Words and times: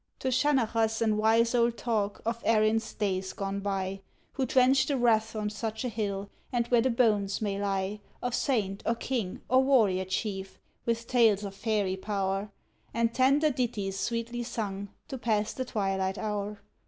To 0.17 0.29
'seanachas' 0.29 0.99
and 1.03 1.15
wise 1.19 1.53
old 1.53 1.77
talk 1.77 2.23
of 2.25 2.41
Erin's 2.43 2.91
days 2.95 3.33
gone 3.33 3.59
by 3.59 4.01
Who 4.31 4.47
trench'd 4.47 4.87
the 4.87 4.97
rath 4.97 5.35
on 5.35 5.51
such 5.51 5.85
a 5.85 5.89
hill, 5.89 6.27
and 6.51 6.65
where 6.69 6.81
the 6.81 6.89
bones 6.89 7.39
may 7.39 7.61
lie 7.61 7.99
Of 8.19 8.33
saint, 8.33 8.81
or 8.83 8.95
king, 8.95 9.41
or 9.47 9.61
warrior 9.61 10.05
chief; 10.05 10.57
with 10.87 11.05
tales 11.05 11.43
of 11.43 11.53
fairy 11.53 11.97
power, 11.97 12.49
And 12.95 13.13
tender 13.13 13.51
ditties 13.51 13.99
sweetly 13.99 14.41
sung 14.41 14.89
to 15.07 15.19
pass 15.19 15.53
the 15.53 15.65
twilight 15.65 16.17
hour. 16.17 16.61